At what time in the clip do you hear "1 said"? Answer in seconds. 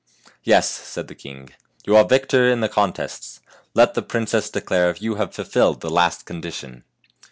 0.79-1.07